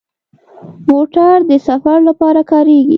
[0.89, 2.89] موټر د سفر لپاره کارېږي.